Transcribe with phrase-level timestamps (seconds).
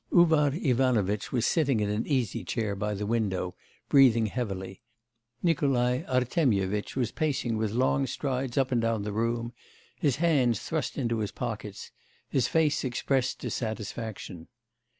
[0.11, 3.53] Uvar Ivanovitch was sitting in an easy chair by the window,
[3.87, 4.81] breathing heavily;
[5.43, 9.53] Nikolai Artemyevitch was pacing with long strides up and down the room,
[9.99, 11.91] his hands thrust into his pockets;
[12.27, 14.47] his face expressed dissatisfaction.